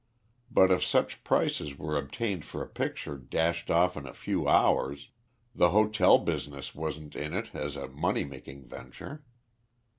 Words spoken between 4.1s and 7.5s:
few hours, the hotel business wasn't in